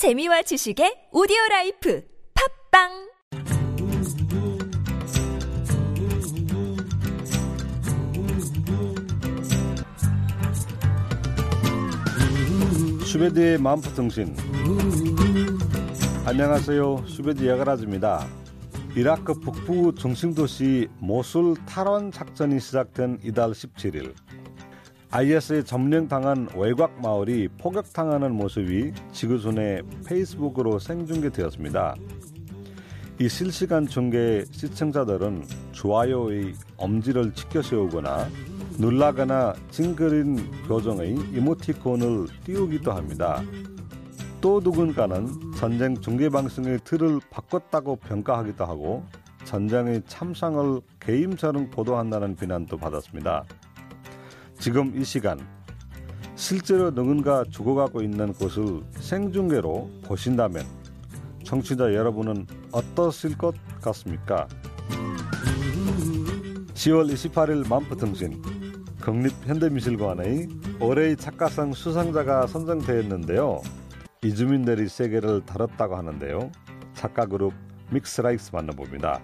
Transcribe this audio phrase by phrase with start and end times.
[0.00, 2.02] 재미와 지식의 오디오 라이프
[2.70, 2.88] 팟빵!
[13.04, 14.34] 수베드의 만포통신.
[16.24, 17.04] 안녕하세요.
[17.06, 18.26] 수베드 야가라즈입니다.
[18.96, 24.14] 이라크 북부 중심도시 모술 탈환 작전이 시작된 이달 17일
[25.12, 31.96] IS에 점령당한 외곽 마을이 포격당하는 모습이 지구촌의 페이스북으로 생중계되었습니다.
[33.18, 38.28] 이 실시간 중계 시청자들은 좋아요의 엄지를 치켜 세우거나
[38.78, 40.36] 놀라거나 찡그린
[40.68, 43.42] 표정의 이모티콘을 띄우기도 합니다.
[44.40, 49.04] 또 누군가는 전쟁 중계 방송의 틀을 바꿨다고 평가하기도 하고
[49.44, 53.44] 전쟁의 참상을 게임처럼 보도한다는 비난도 받았습니다.
[54.60, 55.40] 지금 이 시간
[56.36, 60.66] 실제로 누군가 죽어가고 있는 곳을 생중계로 보신다면
[61.44, 64.46] 청취자 여러분은 어떠실 것 같습니까?
[66.74, 68.42] 10월 28일 만포통신
[69.00, 73.62] 국립현대미술관의 올해의 작가상 수상자가 선정되었는데요.
[74.22, 76.52] 이주민들이 세계를 다뤘다고 하는데요.
[76.92, 77.54] 작가 그룹
[77.92, 79.22] 믹스라이스 만나봅니다.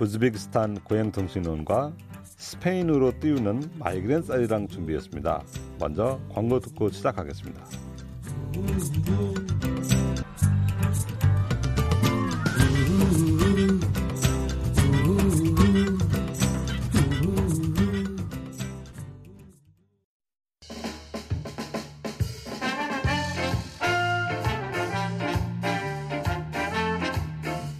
[0.00, 1.92] 우즈베키스탄 고향통신원과
[2.36, 5.42] 스페인으로 띄우는 마이그렌 쌀이랑 준비했습니다.
[5.78, 7.64] 먼저 광고 듣고 시작하겠습니다.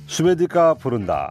[0.06, 1.30] 수베디가 부른다.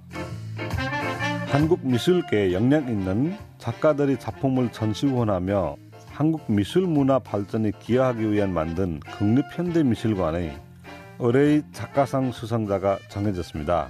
[1.47, 5.75] 한국 미술계에 역량 있는 작가들이 작품을 전시 후원하며
[6.09, 10.57] 한국 미술 문화 발전에 기여하기 위한 만든 국립현대미술관의
[11.19, 13.89] 의뢰의 작가상 수상자가 정해졌습니다.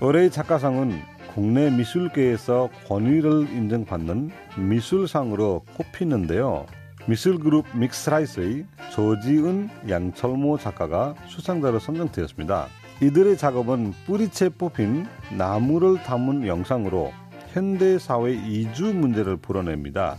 [0.00, 1.00] 의뢰의 작가상은
[1.34, 6.66] 국내 미술계에서 권위를 인정받는 미술상으로 꼽히는데요.
[7.06, 12.68] 미술그룹 믹스라이스의 조지은 양철모 작가가 수상자로 선정되었습니다.
[13.04, 15.04] 이들의 작업은 뿌리채 뽑힌
[15.36, 17.12] 나무를 담은 영상으로
[17.48, 20.16] 현대 사회 이주 문제를 풀어냅니다.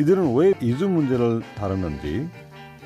[0.00, 2.28] 이들은 왜 이주 문제를 다루는지,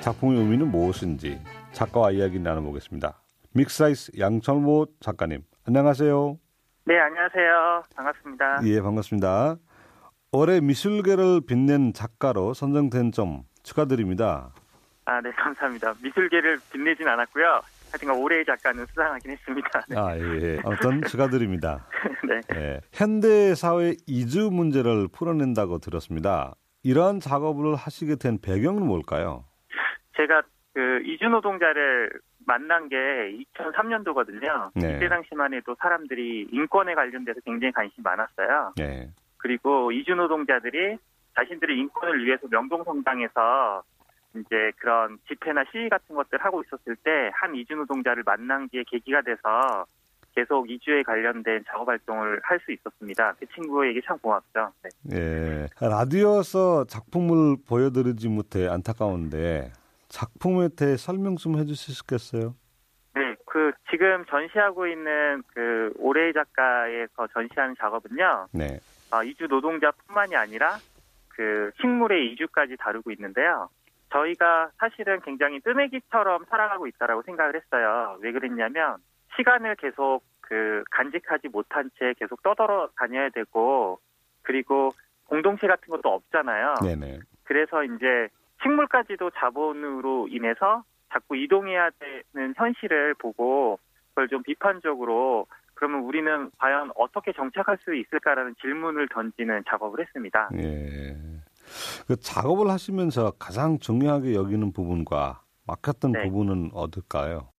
[0.01, 1.41] 작품의 의미는 무엇인지
[1.73, 3.19] 작가와 이야기 나눠보겠습니다.
[3.55, 6.39] 믹스라이스 양철모 작가님, 안녕하세요.
[6.85, 7.85] 네, 안녕하세요.
[7.97, 8.61] 반갑습니다.
[8.67, 9.57] 예, 반갑습니다.
[10.33, 14.53] 올해 미술계를 빛낸 작가로 선정된 점 축하드립니다.
[15.07, 15.95] 아, 네, 감사합니다.
[16.03, 17.63] 미술계를 빛내진 않았고요.
[17.91, 19.85] 하여튼 올해의 작가는 수상하긴 했습니다.
[19.89, 19.97] 네.
[19.99, 20.59] 아, 예.
[20.65, 21.87] 아무튼 축하드립니다.
[22.29, 22.41] 네.
[22.57, 22.81] 예.
[22.93, 26.55] 현대 사회 이주 문제를 풀어낸다고 들었습니다.
[26.83, 29.45] 이러한 작업을 하시게 된 배경은 뭘까요?
[30.17, 30.43] 제가
[30.73, 32.11] 그 이주 노동자를
[32.47, 34.71] 만난 게 2003년도거든요.
[34.75, 34.97] 네.
[34.97, 38.73] 이때 당시만 해도 사람들이 인권에 관련돼서 굉장히 관심이 많았어요.
[38.77, 39.11] 네.
[39.37, 40.97] 그리고 이주 노동자들이
[41.35, 43.83] 자신들의 인권을 위해서 명동성당에서
[44.37, 49.23] 이제 그런 집회나 시위 같은 것들 하고 있었을 때 한 이주 노동자를 만난 게 계기가
[49.23, 49.85] 돼서
[50.35, 53.35] 계속 이주에 관련된 작업 활동을 할 수 있었습니다.
[53.41, 54.73] 그 친구에게 참 고맙죠.
[55.03, 55.17] 네.
[55.17, 55.67] 예.
[55.81, 59.73] 라디오에서 작품을 보여드리지 못해 안타까운데
[60.09, 62.55] 작품에 대해 설명 좀 해주실 수 있겠어요?
[63.15, 68.49] 네, 그 지금 전시하고 있는 그 올해 작가에서 전시하는 작업은요.
[68.53, 68.79] 네.
[69.13, 70.79] 어, 이주 노동자뿐만이 아니라
[71.29, 73.69] 그 식물의 이주까지 다루고 있는데요.
[74.13, 78.17] 저희가 사실은 굉장히 뜨내기처럼 살아가고 있다라고 생각을 했어요.
[78.21, 78.97] 왜 그랬냐면
[79.37, 84.01] 시간을 계속 그 간직하지 못한 채 계속 떠돌아 다녀야 되고
[84.43, 84.91] 그리고
[85.27, 86.75] 공동체 같은 것도 없잖아요.
[86.83, 87.21] 네네.
[87.45, 88.29] 그래서 이제
[88.63, 93.79] 식물까지도 자본으로 인해서 자꾸 이동해야 되는 현실을 보고
[94.11, 100.51] 그걸 좀 비판적으로 그러면 우리는 과연 어떻게 정착할 수 있을까라는 질문을 던지는 작업을 했습니다.
[100.57, 101.17] 예.
[102.07, 106.23] 그 작업을 하시면서 가장 중요하게 여기는 부분과 막혔던 네.
[106.25, 107.51] 부분은 어떨까요?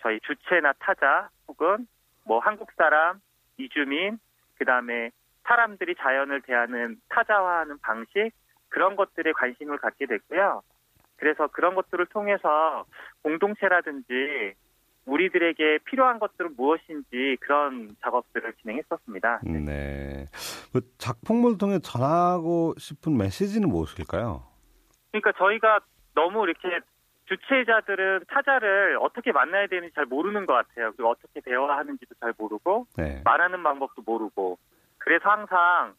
[0.00, 1.86] 저희 주체나 타자 혹은
[2.24, 3.20] 뭐 한국 사람,
[3.56, 4.18] 이주민,
[4.58, 5.10] 그 다음에
[5.44, 8.30] 사람들이 자연을 대하는 타자화하는 방식
[8.68, 10.62] 그런 것들에 관심을 갖게 됐고요.
[11.16, 12.84] 그래서 그런 것들을 통해서
[13.22, 14.54] 공동체라든지
[15.08, 19.40] 우리들에게 필요한 것들은 무엇인지 그런 작업들을 진행했었습니다.
[19.44, 20.26] 네.
[20.72, 24.44] 그 작품을 통해 전하고 싶은 메시지는 무엇일까요?
[25.10, 25.80] 그러니까 저희가
[26.14, 26.80] 너무 이렇게
[27.24, 30.92] 주체자들은 타자를 어떻게 만나야 되는지 잘 모르는 것 같아요.
[30.92, 33.22] 그리고 어떻게 대화하는지도 잘 모르고 네.
[33.24, 34.58] 말하는 방법도 모르고
[34.98, 35.94] 그래서 항상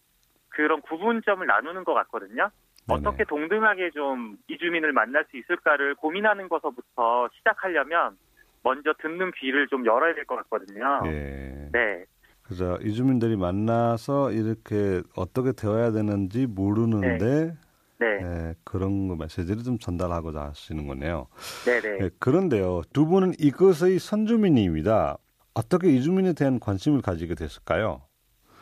[0.50, 2.50] 그런 구분점을 나누는 것 같거든요.
[2.88, 8.18] 어떻게 동등하게 좀 이주민을 만날 수 있을까를 고민하는 것서부터 시작하려면
[8.64, 11.02] 먼저 듣는 귀를 좀 열어야 될 것 같거든요.
[11.06, 11.70] 예.
[11.72, 12.06] 네,
[12.44, 17.56] 그래서 이주민들이 만나서 이렇게 어떻게 되어야 되는지 모르는데
[18.00, 21.28] 네, 예, 그런 거 메시지를 좀 전달하고자 하시는 거네요.
[21.66, 21.98] 네, 네.
[22.06, 25.18] 예, 그런데요, 두 분은 이것의 선주민입니다.
[25.54, 28.02] 어떻게 이주민에 대한 관심을 가지게 됐을까요?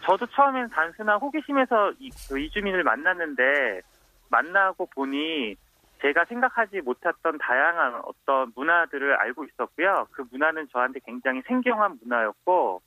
[0.04, 3.82] 저도 처음엔 단순한 호기심에서 이, 그 이주민을 만났는데
[4.30, 5.56] 만나고 보니
[6.02, 10.08] 제가 생각하지 못했던 다양한 어떤 문화들을 알고 있었고요.
[10.12, 12.82] 그 문화는 저한테 굉장히 생경한 문화였고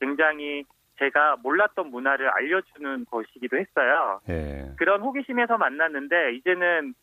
[0.00, 0.64] 굉장히
[0.98, 4.20] 제가 몰랐던 문화를 알려주는 것이기도 했어요.
[4.28, 4.72] 예.
[4.76, 6.94] 그런 호기심에서 만났는데 이제는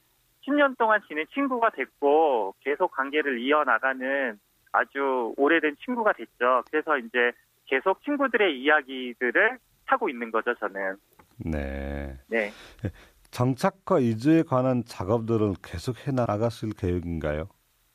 [0.47, 4.39] 10년 동안 지낸 친구가 됐고 계속 관계를 이어나가는
[4.71, 6.63] 아주 오래된 친구가 됐죠.
[6.69, 7.31] 그래서 이제
[7.65, 10.95] 계속 친구들의 이야기들을 하고 있는 거죠, 저는.
[11.38, 12.17] 네.
[12.27, 12.51] 네.
[13.31, 17.47] 정착과 이주에 관한 작업들은 계속 해 나가실 계획인가요?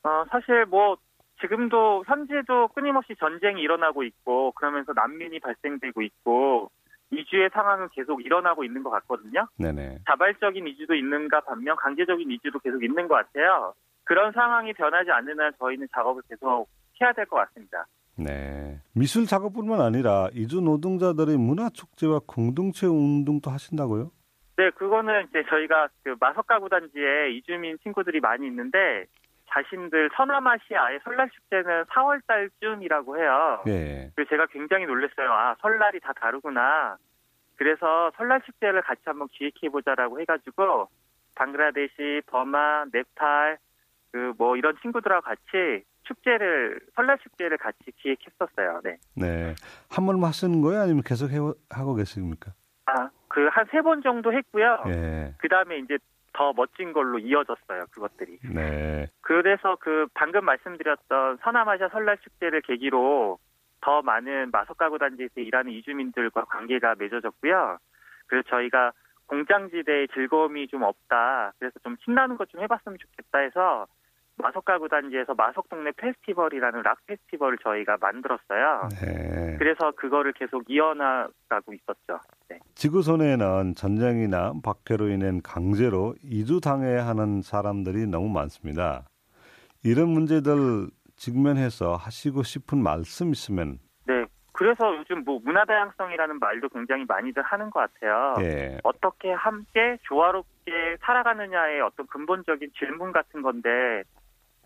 [0.03, 0.97] 어, 사실 뭐
[1.41, 6.71] 지금도 현재도 끊임없이 전쟁이 일어나고 있고 그러면서 난민이 발생되고 있고
[7.11, 9.47] 이주의 상황은 계속 일어나고 있는 것 같거든요.
[9.57, 9.99] 네네.
[10.07, 13.73] 자발적인 이주도 있는가 반면 강제적인 이주도 계속 있는 것 같아요.
[14.05, 16.67] 그런 상황이 변하지 않는 한 저희는 작업을 계속
[17.01, 17.85] 해야 될 것 같습니다.
[18.17, 18.79] 네.
[18.93, 24.09] 미술 작업뿐만 아니라 이주 노동자들의 문화 축제와 공동체 운동도 하신다고요?
[24.57, 29.05] 네, 그거는 이제 저희가 그 마석 가구 단지에 이주민 친구들이 많이 있는데
[29.49, 33.61] 자신들 서남아시아의 설날 축제는 4월 달쯤이라고 해요.
[33.65, 34.11] 네.
[34.15, 35.31] 그래서 제가 굉장히 놀랐어요.
[35.31, 36.97] 아, 설날이 다 다르구나.
[37.57, 40.89] 그래서 설날 축제를 같이 한번 기획해 보자라고 해가지고
[41.35, 43.57] 방글라데시, 버마, 네팔
[44.11, 48.81] 그뭐 이런 친구들하고 같이 축제를 설날 축제를 같이 기획했었어요.
[48.83, 48.97] 네.
[49.15, 49.55] 네.
[49.89, 50.81] 한 번만 하시는 거예요?
[50.81, 51.37] 아니면 계속 해,
[51.69, 52.51] 하고 계십니까?
[52.85, 54.83] 아, 그 한 세 번 정도 했고요.
[54.87, 55.33] 예.
[55.37, 55.97] 그 다음에 이제
[56.31, 57.85] 더 멋진 걸로 이어졌어요.
[57.91, 58.39] 그것들이.
[58.53, 59.07] 네.
[59.21, 63.37] 그래서 그 방금 말씀드렸던 서남아시아 설날 축제를 계기로
[63.81, 67.77] 더 많은 마석 가구 단지에서 일하는 이주민들과 관계가 맺어졌고요.
[68.27, 68.91] 그래서 저희가
[69.27, 71.53] 공장지대의 즐거움이 좀 없다.
[71.59, 73.87] 그래서 좀 신나는 것 좀 해봤으면 좋겠다 해서
[74.37, 78.89] 마석 가구 단지에서 마석 동네 페스티벌이라는 락 페스티벌을 저희가 만들었어요.
[79.01, 79.55] 네.
[79.57, 82.19] 그래서 그거를 계속 이어나가고 있었죠.
[82.49, 82.59] 네.
[82.75, 89.05] 지구촌에는 전쟁이나 박해로 인한 강제로 이주 당해야 하는 사람들이 너무 많습니다.
[89.83, 94.25] 이런 문제들 직면해서 하시고 싶은 말씀 있으면 네.
[94.51, 98.35] 그래서 요즘 뭐 문화 다양성이라는 말도 굉장히 많이들 하는 것 같아요.
[98.39, 98.77] 예.
[98.83, 104.03] 어떻게 함께 조화롭게 살아가느냐의 어떤 근본적인 질문 같은 건데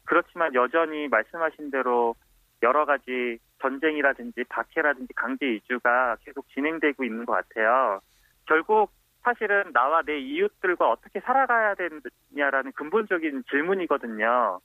[0.10, 2.16] 그렇지만 여전히 말씀하신 대로
[2.64, 8.02] 여러 가지 전쟁이라든지 박해라든지 강제 이주가 계속 진행되고 있는 것 같아요.
[8.48, 8.92] 결국
[9.22, 14.60] 사실은 나와 내 이웃들과 어떻게 살아가야 되느냐라는 근본적인 질문이거든요.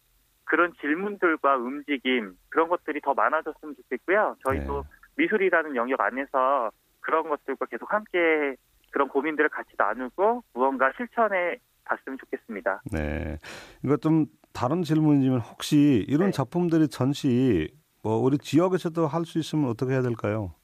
[0.45, 4.37] 그런 질문들과 움직임 그런 것들이 더 많아졌으면 좋겠고요.
[4.47, 4.89] 저희도 네.
[5.17, 6.71] 미술이라는 영역 안에서
[7.01, 8.57] 그런 것들과 계속 함께
[8.93, 12.81] 그런 고민들을 같이 나누고 무언가 실천해 봤으면 좋겠습니다.
[12.91, 13.37] 네.
[13.85, 16.31] 이거 좀 다른 질문이지만 혹시 이런 네.
[16.31, 17.69] 작품들이 전시
[18.03, 20.55] 뭐 우리 지역에서도 할 수 있으면 어떻게 해야 될까요?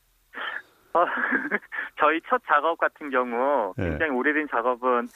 [0.94, 1.04] 어,
[1.98, 3.90] 저희 첫 작업 같은 경우 네.
[3.90, 5.08] 굉장히 오래된 작업은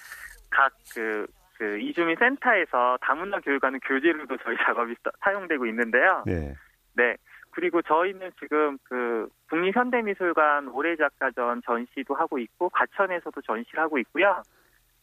[0.50, 1.26] 각그
[1.56, 6.24] 그 이주민 센터에서 다문화 교육하는 교재로도 저희 작업이 사- 사용되고 있는데요.
[6.26, 6.54] 네.
[6.94, 7.16] 네.
[7.50, 14.42] 그리고 저희는 지금 그 국립현대미술관 올해 작가전 전시도 하고 있고 과천에서도 전시를 하고 있고요.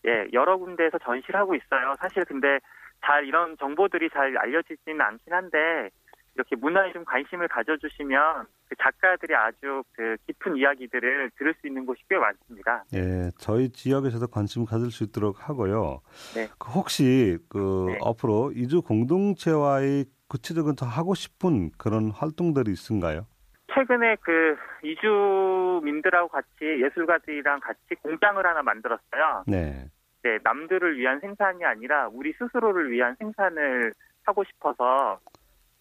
[0.06, 1.94] 예, 여러 군데에서 전시를 하고 있어요.
[2.00, 2.60] 사실 근데
[3.04, 5.90] 잘 이런 정보들이 잘 알려지지는 않긴 한데
[6.36, 12.02] 이렇게 문화에 좀 관심을 가져주시면 그 작가들이 아주 그 깊은 이야기들을 들을 수 있는 곳이
[12.10, 12.86] 꽤 많습니다.
[12.94, 16.02] 예, 저희 지역에서도 관심 가질 수 있도록 하고요.
[16.34, 16.48] 네.
[16.58, 18.00] 그 혹시 그 네.
[18.06, 23.28] 앞으로 이주 공동체와의 구체적인 더 하고 싶은 그런 활동들이 있은가요?
[23.74, 29.44] 최근에 그 이주민들하고 같이 예술가들이랑 같이 공장을 하나 만들었어요.
[29.48, 29.90] 네.
[30.24, 35.20] 네, 남들을 위한 생산이 아니라 우리 스스로를 위한 생산을 하고 싶어서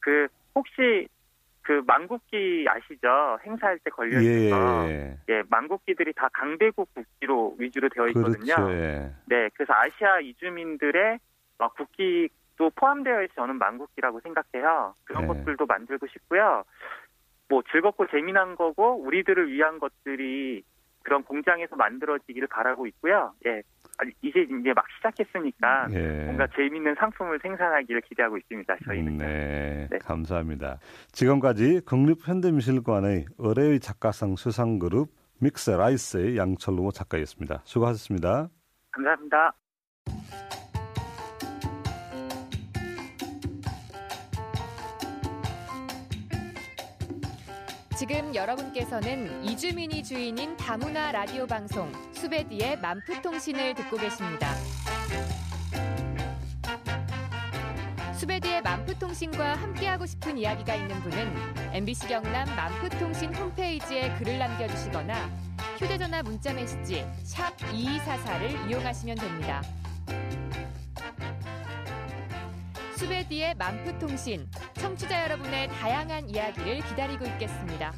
[0.00, 1.08] 그 혹시
[1.62, 3.38] 그 망국기 아시죠?
[3.44, 4.88] 행사할 때 걸려 예, 있는 거.
[4.88, 5.18] 예.
[5.28, 8.54] 예, 망국기들이 다 강대국 국기로 위주로 되어 있거든요.
[8.54, 8.72] 그렇죠.
[8.72, 9.12] 예.
[9.26, 11.18] 네, 그래서 아시아 이주민들의
[11.58, 14.94] 막 국기도 포함되어 있어 저는 망국기라고 생각해요.
[15.04, 15.28] 그런 네.
[15.28, 16.64] 것들도 만들고 싶고요.
[17.48, 20.62] 뭐 즐겁고 재미난 거고 우리들을 위한 것들이
[21.02, 23.34] 그런 공장에서 만들어지기를 바라고 있고요.
[23.46, 23.62] 예,
[24.00, 26.24] 아니, 이제 이제 막 시작했으니까 예.
[26.24, 28.76] 뭔가 재미있는 상품을 생산하기를 기대하고 있습니다.
[28.86, 29.18] 저희는.
[29.18, 29.98] 네, 네.
[29.98, 30.78] 감사합니다.
[31.12, 37.60] 지금까지 국립현대미술관의 의뢰의 작가상 수상그룹 믹스 라이스의 양철로 작가였습니다.
[37.64, 38.48] 수고하셨습니다.
[38.92, 39.54] 감사합니다.
[48.00, 54.54] 지금 여러분께서는 이주민이 주인인 다문화 라디오 방송 수베디의 만프통신을 듣고 계십니다.
[58.18, 65.28] 수베디의 만프통신과 함께하고 싶은 이야기가 있는 분은 MBC 경남 만프통신 홈페이지에 글을 남겨주시거나
[65.76, 69.62] 휴대전화 문자메시지 2244를 이용하시면 됩니다.
[72.96, 74.48] 수베디의 만프통신
[74.80, 77.92] 청취자 여러분의 다양한 이야기를 기다리고 있겠습니다.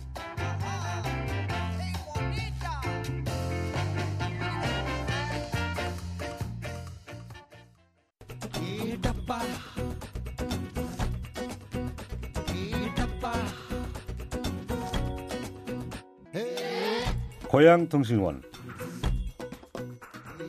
[17.48, 18.42] 고향통신원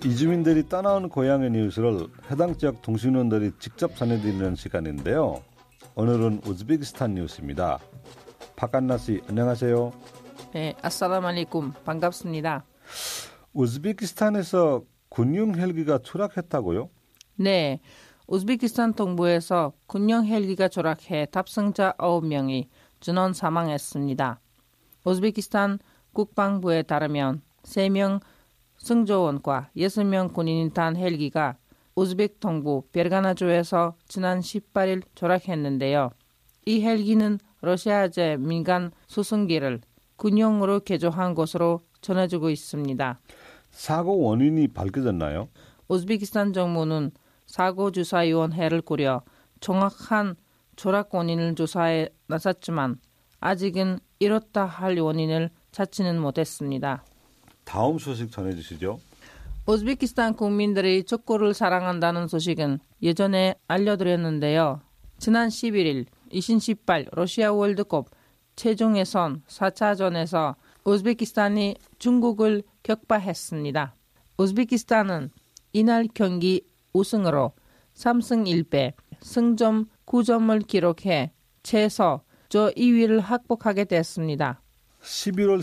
[0.03, 5.43] 이주민들이 떠나온 고향의 뉴스를 해당 지역 통신원들이 직접 전해드리는 시간인데요.
[5.95, 7.77] 오늘은 우즈베키스탄 뉴스입니다.
[8.55, 9.91] 박한나 씨 안녕하세요.
[10.53, 12.65] 네, 아싸라말리쿰 반갑습니다.
[13.53, 16.89] 우즈베키스탄에서 군용 헬기가 추락했다고요?
[17.35, 17.79] 네,
[18.25, 22.69] 우즈베키스탄 동부에서 군용 헬기가 추락해 탑승자 9명이
[22.99, 24.39] 전원 사망했습니다.
[25.05, 25.77] 우즈베키스탄
[26.13, 28.19] 국방부에 따르면 3명
[28.77, 31.57] 승조원과 6명 군인이 탄 헬기가
[31.95, 36.11] 우즈벡 동부 베르가나주에서 지난 18일 조락했는데요.
[36.65, 39.81] 이 헬기는 러시아제 민간 수송기를
[40.15, 43.19] 군용으로 개조한 것으로 전해지고 있습니다.
[43.71, 45.49] 사고 원인이 밝혀졌나요?
[45.87, 47.11] 우즈베키스탄 정부는
[47.45, 49.21] 사고 조사위원회를 꾸려
[49.59, 50.35] 정확한
[50.75, 52.99] 조락 원인을 조사해 나섰지만
[53.39, 57.03] 아직은 이렇다 할 원인을 찾지는 못했습니다.
[57.65, 58.99] 다음 소식 전해주시죠.
[59.65, 64.81] 우즈베키스탄 국민들이 축구를 사랑한다는 소식은 예전에 알려드렸는데요.
[65.19, 68.09] 지난 11일 2018 러시아 월드컵
[68.57, 73.95] 최종 예선 4차전에서 우즈베키스탄이 중국을 격파했습니다.
[74.37, 75.29] 우즈베키스탄은
[75.71, 77.53] 이날 경기 우승으로
[77.95, 78.91] 3승 1패,
[79.21, 81.31] 승점 9점을 기록해
[81.63, 84.59] 최소 저 2위를 확보하게 됐습니다.
[85.01, 85.59] 11월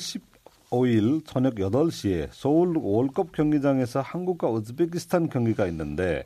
[0.70, 6.24] 15일 저녁 8시에 서울 월컵 경기장에서 한국과 우즈베키스탄 경기가 있는데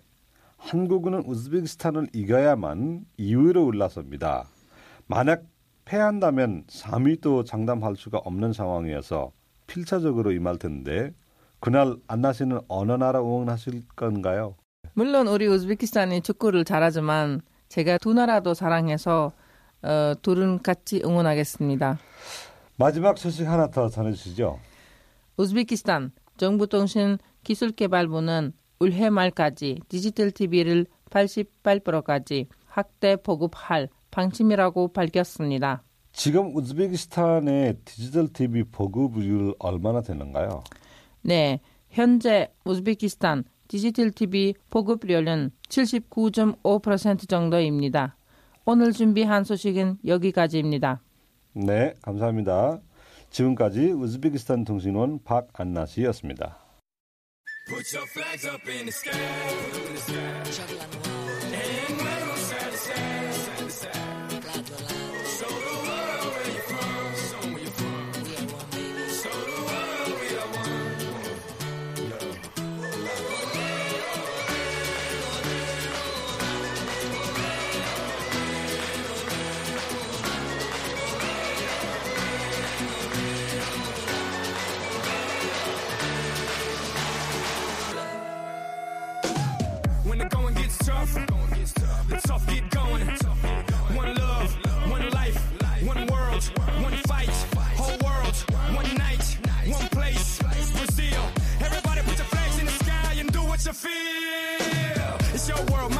[0.58, 4.46] 한국은 우즈베키스탄을 이겨야만 2위로 올라섭니다.
[5.06, 5.44] 만약
[5.84, 9.32] 패한다면 3위도 장담할 수가 없는 상황이어서
[9.66, 11.12] 필차적으로 임할 텐데
[11.60, 14.56] 그날 안나 씨는 어느 나라 응원하실 건가요?
[14.92, 19.32] 물론 우리 우즈베키스탄이 축구를 잘하지만 제가 두 나라도 사랑해서
[19.82, 21.98] 어, 둘은 같이 응원하겠습니다.
[22.76, 24.58] 마지막 소식 하나 더 전해주시죠.
[25.36, 35.82] 우즈베키스탄 정부통신 기술개발부는 올해 말까지 디지털 TV를 88%까지 확대 보급할 방침이라고 밝혔습니다.
[36.12, 40.62] 지금 우즈베키스탄의 디지털 TV 보급률 얼마나 되는가요?
[41.22, 48.16] 네, 현재 우즈베키스탄 디지털 TV 보급률은 79.5% 정도입니다.
[48.64, 51.00] 오늘 준비한 소식은 여기까지입니다.
[51.54, 52.80] 네, 감사합니다.
[53.30, 56.58] 지금까지 우즈베키스탄 통신원 박안나 씨였습니다.
[57.66, 57.86] Put
[103.66, 105.16] you feel.
[105.32, 105.93] It's your world,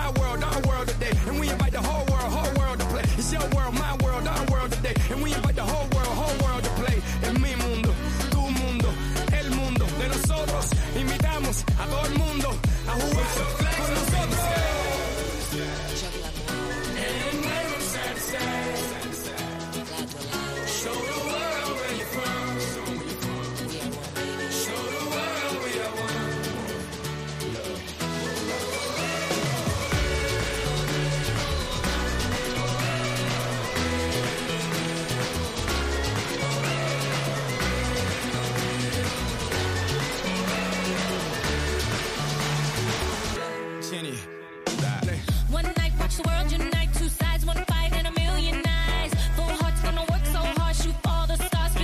[45.50, 46.92] One night, watch the world unite.
[46.94, 49.12] Two sides, fight, a million eyes.
[49.36, 50.94] Hearts gonna work so hard, shoot
[51.28, 51.74] the stars,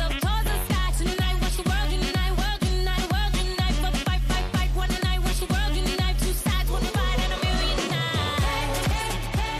[0.00, 0.24] up the
[1.42, 3.76] watch the world unite, world unite, world unite.
[4.06, 4.70] Fight, fight, fight.
[4.74, 6.18] One night, watch the world unite.
[6.18, 8.76] Two sides, fight, a million eyes.
[8.94, 9.08] Hey,
[9.40, 9.58] hey,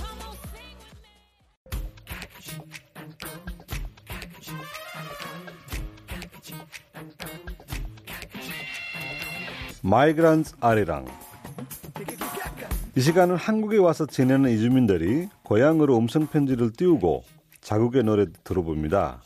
[0.00, 1.10] come on, sing with me.
[9.82, 11.06] Migrants are Iran.
[12.96, 17.24] 이 시간은 한국에 와서 지내는 이주민들이 고향으로 음성 편지를 띄우고
[17.60, 19.20] 자국의 노래 들어봅니다.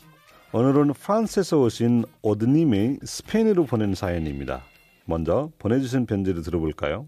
[0.51, 4.63] 오늘은 프랑스에서 오신 오드님이 스페인으로 보낸 사연입니다.
[5.05, 7.07] 먼저 보내주신 편지를 들어볼까요?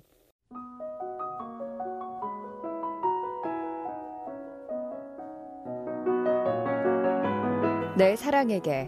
[7.98, 8.88] 내 사랑에게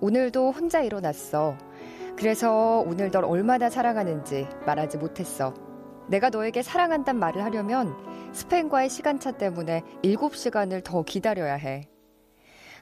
[0.00, 1.58] 오늘도 혼자 일어났어.
[2.16, 5.52] 그래서 오늘 널 얼마나 사랑하는지 말하지 못했어.
[6.08, 7.94] 내가 너에게 사랑한단 말을 하려면
[8.32, 11.88] 스페인과의 시간차 때문에 7시간을 더 기다려야 해.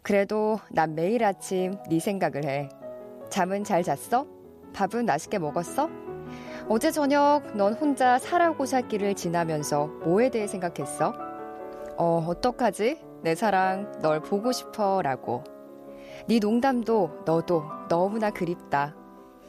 [0.03, 2.69] 그래도 난 매일 아침 네 생각을 해.
[3.31, 4.27] 잠은 잘 잤어?
[4.73, 5.89] 밥은 맛있게 먹었어?
[6.69, 11.13] 어제 저녁 넌 혼자 살아오고 살 길을 지나면서 뭐에 대해 생각했어?
[11.97, 13.01] 어, 어떡하지?
[13.23, 15.03] 내 사랑, 널 보고 싶어.
[15.03, 15.43] 라고.
[16.29, 18.95] 네 농담도 너도 너무나 그립다.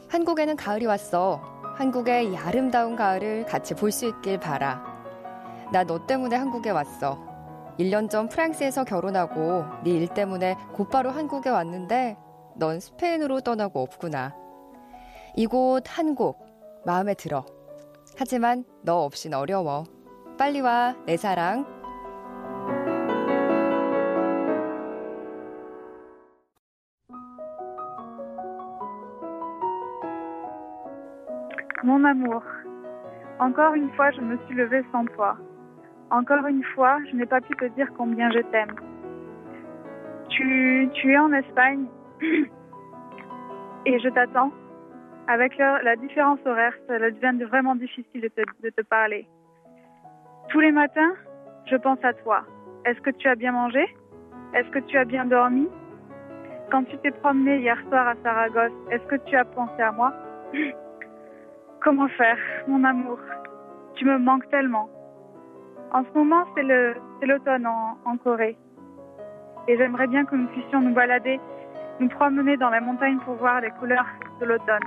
[0.08, 1.40] 한국에는 가을이 왔어.
[1.78, 4.82] 한국의 이 아름다운 가을을 같이 볼 수 있길 바라.
[5.72, 7.18] 나 너 때문에 한국에 왔어.
[7.78, 12.16] 1년 전 프랑스에서 결혼하고 네 일 때문에 곧바로 한국에 왔는데
[12.56, 14.34] 넌 스페인으로 떠나고 없구나.
[15.36, 16.38] 이곳 한국
[16.84, 17.46] 마음에 들어.
[18.16, 19.84] 하지만 너 없인 어려워.
[20.36, 21.77] 빨리 와, 내 사랑.
[31.98, 32.44] Mon amour,
[33.40, 35.36] encore une fois, je me suis levée sans toi.
[36.12, 38.76] Encore une fois, je n'ai pas pu te dire combien je t'aime.
[40.28, 41.86] Tu, es en Espagne
[43.86, 44.52] et je t'attends.
[45.26, 48.30] Avec la, différence horaire, ça devient vraiment difficile
[48.62, 49.26] de te, parler.
[50.50, 51.14] Tous les matins,
[51.66, 52.44] je pense à toi.
[52.84, 53.84] Est-ce que tu as bien mangé?
[54.54, 55.66] Est-ce que tu as bien dormi?
[56.70, 60.12] Quand tu t'es promené hier soir à Saragosse, est-ce que tu as pensé à moi?
[61.80, 63.18] Comment faire, mon amour?
[63.94, 64.88] Tu me manques tellement.
[65.92, 66.64] En ce moment, c'est
[67.26, 68.56] l'automne en, Corée.
[69.68, 71.40] Et j'aimerais bien que nous puissions nous balader,
[72.00, 74.06] nous promener dans la montagne pour voir les couleurs
[74.40, 74.82] de l'automne.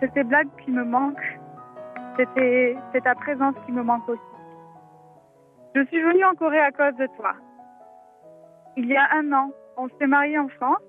[0.00, 1.38] C'est ces blagues qui me manquent.
[2.16, 4.20] C'est ta présence qui me manque aussi.
[5.74, 7.34] Je suis venue en Corée à cause de toi.
[8.76, 10.82] Il y a un an, on s'est mariés en France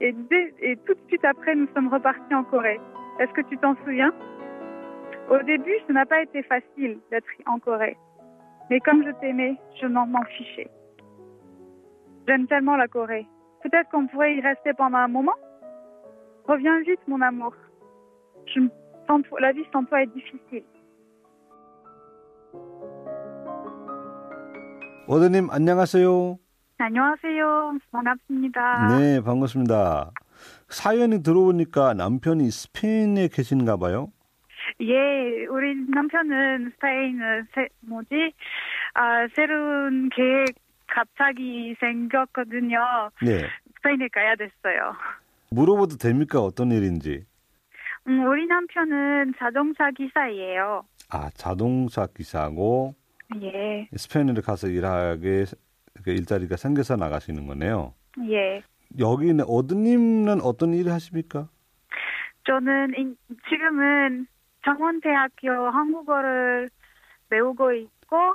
[0.00, 0.12] et
[0.86, 2.80] tout de suite après, nous sommes repartis en Corée.
[3.18, 4.12] Est-ce que tu t'en souviens?
[5.29, 7.97] Au début, ce n'a pas été facile d'être en Corée.
[8.69, 10.69] Mais comme je t'aimais, je n'en m'en fichais.
[12.27, 13.25] J'aime tellement la Corée.
[13.63, 15.33] Peut-être qu'on pourrait y rester pendant un moment
[16.47, 17.53] Reviens vite, mon amour.
[18.47, 18.69] Je me-
[19.07, 20.63] sans toi- la vie sans toi est difficile.
[25.07, 26.37] 오드님 안녕하세요.
[26.77, 27.73] 안녕하세요.
[27.91, 28.97] 반갑습니다.
[28.97, 30.11] 네, 반갑습니다.
[30.69, 34.07] 사연이 들어오니까 남편이 스페인에 계신가 봐요.
[34.80, 37.18] 예, 우리 남편은 스페인
[37.54, 38.32] 세, 뭐지?
[38.94, 40.46] 아, 새로운 계획
[40.86, 42.78] 갑자기 생겼거든요.
[43.22, 43.46] 네.
[43.76, 44.94] 스페인에 가야 됐어요.
[45.50, 46.40] 물어봐도 됩니까?
[46.40, 47.24] 어떤 일인지.
[48.08, 50.84] 음, 우리 남편은 자동차 기사예요.
[51.10, 52.94] 아, 자동차 기사고
[53.42, 55.44] 예, 스페인에 가서 일하게
[56.04, 57.94] 그 일자리가 생겨서 나가시는 거네요.
[58.30, 58.62] 예.
[58.98, 61.48] 여기는 오드님은 어떤 일을 하십니까?
[62.44, 63.16] 저는 인-
[63.48, 64.26] 지금은
[64.66, 66.68] 정원대학교 한국어를
[67.30, 68.34] 배우고 있고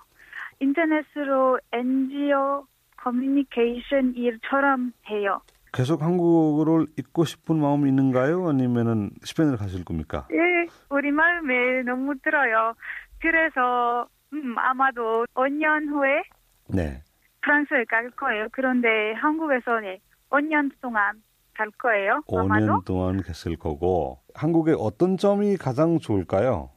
[0.59, 2.65] 인터넷으로 NGO
[2.97, 5.41] 커뮤니케이션 일처럼 해요.
[5.73, 8.47] 계속 한국어를 잊고 싶은 마음이 있는가요?
[8.49, 10.27] 아니면은 스페인을 가실 겁니까?
[10.31, 12.73] 예, 우리 마음에 너무 들어요.
[13.19, 16.23] 그래서 음, 아마도 5년 후에
[16.67, 17.01] 네.
[17.41, 18.47] 프랑스에 갈 거예요.
[18.51, 19.97] 그런데 한국에서는
[20.29, 21.21] 5년 동안
[21.61, 22.21] 갈 거예요.
[22.33, 22.65] 아마도.
[22.65, 26.71] 5년 동안 계실 거고 한국의 어떤 점이 가장 좋을까요?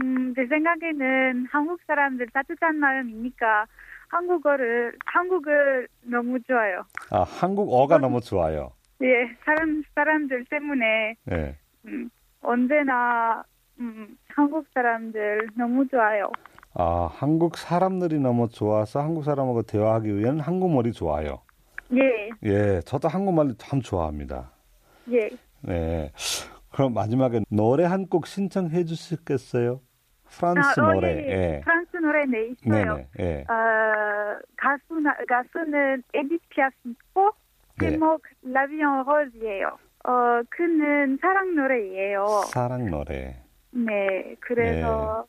[0.00, 3.66] 음, 제 생각에는 한국 사람들 따뜻한 마음이니까
[4.08, 6.84] 한국어를 한국을 너무 좋아요.
[7.10, 8.72] 아, 한국어가 너무 좋아요.
[9.02, 11.56] 예, 사람 사람들 때문에 네.
[11.86, 12.08] 음,
[12.40, 13.42] 언제나
[13.78, 16.30] 음, 한국 사람들 너무 좋아요.
[16.74, 21.42] 아, 한국 사람들이 너무 좋아서 한국 사람하고 대화하기 위한 한국말이 좋아요.
[21.94, 24.50] 예, 예, 저도 한국말 참 좋아합니다.
[25.10, 25.28] 예.
[25.62, 26.12] 네.
[26.72, 29.80] 그럼 마지막에 노래 한 곡 신청해 주시겠어요?
[30.28, 31.08] 프랑스 아, 어, 노래.
[31.08, 31.30] 예, 예.
[31.56, 31.60] 예.
[31.64, 32.94] 프랑스 노래 네 있어요.
[32.94, 33.08] 네네.
[33.18, 33.40] 예.
[33.42, 37.30] 어, 가수나, 가수는 에디트 피아프고
[37.80, 37.90] 네.
[37.90, 39.66] 제목 라비앙 로즈예요.
[40.04, 42.24] 어, 그는 사랑 노래예요.
[42.52, 43.36] 사랑 노래.
[43.72, 45.26] 네, 그래서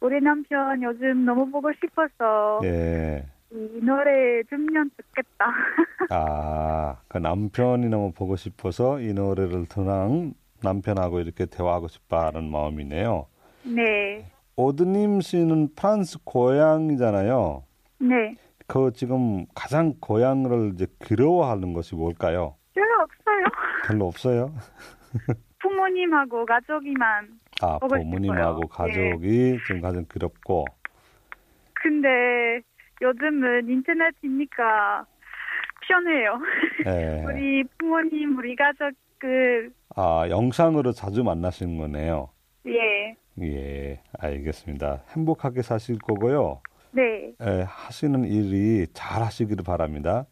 [0.00, 3.24] 우리 남편 요즘 너무 보고 싶어서 예.
[3.54, 5.46] 이 노래 듣면 좋겠다.
[6.10, 13.26] 아, 그 남편이 너무 보고 싶어서 이 노래를 들랑 남편하고 이렇게 대화하고 싶다는 마음이네요.
[13.64, 14.26] 네.
[14.56, 17.62] 오드님 씨는 프랑스 고향이잖아요.
[18.00, 18.36] 네.
[18.66, 22.56] 그 지금 가장 고향을 이제 그리워하는 것이 뭘까요?
[22.74, 23.44] 별로 없어요.
[23.86, 24.54] 별로 없어요.
[25.60, 27.38] 부모님하고 가족이만.
[27.62, 28.88] 아 부모님하고 싶어요.
[28.88, 30.64] 가족이 지금 가장 그립고
[31.74, 32.08] 근데
[33.02, 35.06] 요즘은 인터넷이니까
[35.86, 36.38] 편해요.
[36.86, 37.22] 예.
[37.26, 42.30] 우리 부모님, 우리 가족 그 아 영상으로 자주 만나시는 거네요.
[42.66, 43.16] 예.
[43.42, 45.02] 예, 알겠습니다.
[45.10, 46.60] 행복하게 사실 거고요.
[46.92, 47.32] 네.
[47.40, 50.26] 예, 하시는 일이 잘 하시기를 바랍니다.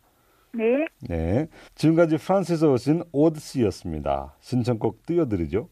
[0.53, 0.87] 네.
[1.09, 1.46] 네.
[1.75, 4.35] 지금까지 프랑스에서 오신 오드 씨였습니다.
[4.40, 5.68] 신청곡 띄워드리죠.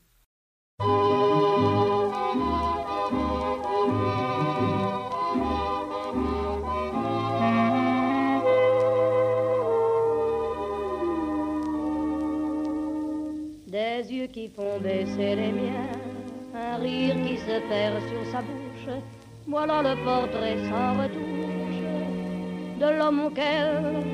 [14.41, 15.93] Qui font baisser les miens,
[16.55, 18.89] un rire qui se perd sur sa bouche.
[19.47, 21.83] Voilà le portrait sans retouche
[22.81, 23.69] de l'homme auquel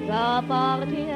[0.08, 1.15] j'appartiens.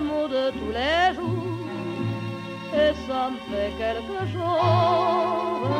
[0.00, 1.66] Mots de tous les jours,
[2.74, 5.72] et ça me fait quelque chose.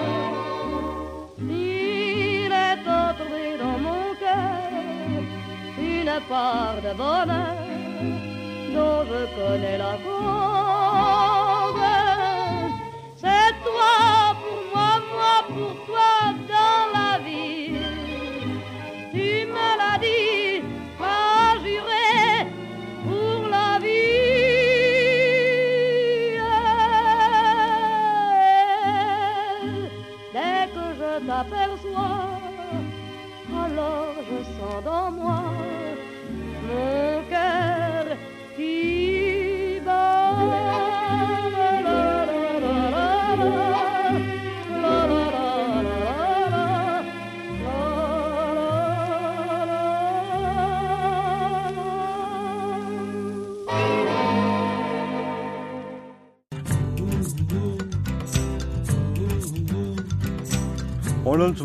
[1.41, 5.21] Il est entré dans mon cœur
[5.79, 7.63] une part de bonheur
[8.75, 10.33] dont je connais la cause.
[13.17, 13.95] C'est toi
[14.43, 16.13] pour moi, moi pour toi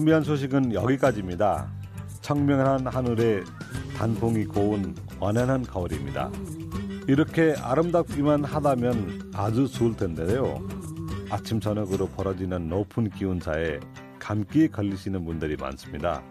[0.08, 1.70] 준비한 소식은 여기까지입니다.
[2.22, 3.44] 청명한 하늘에
[3.98, 6.32] 단풍이 고운 완연한 가을입니다.
[7.10, 10.66] 이렇게 아름답기만 하다면 아주 좋을 텐데요.
[11.30, 13.82] 아침 저녁으로 벌어지는 높은 기온차에
[14.18, 16.24] 감기에 걸리시는 분들이 많습니다.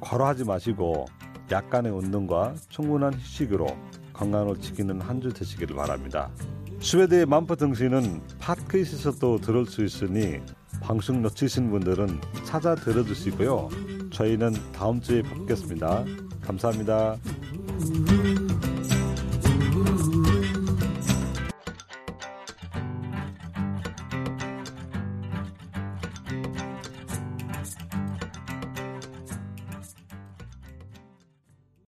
[0.00, 1.06] 과로하지 마시고
[1.50, 3.68] 약간의 운동과 충분한 휴식으로
[4.12, 6.30] 건강을 지키는 한 주 되시기를 바랍니다.
[6.78, 10.40] 스웨드의 만포 등신은 팟캐스트에서도 들을 수 있으니
[10.84, 13.70] 방송 놓치신 분들은 찾아 들어주시고요.
[14.12, 16.04] 저희는 다음 주에 뵙겠습니다.
[16.42, 17.16] 감사합니다.